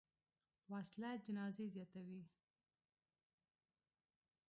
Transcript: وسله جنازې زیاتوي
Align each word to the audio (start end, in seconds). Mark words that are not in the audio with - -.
وسله 0.73 1.11
جنازې 1.25 1.65
زیاتوي 1.75 2.21